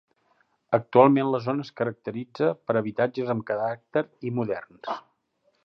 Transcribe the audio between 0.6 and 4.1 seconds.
Actualment la zona es caracteritza per habitatges amb caràcter